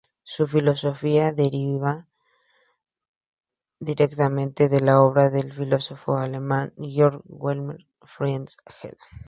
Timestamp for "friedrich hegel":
8.01-8.97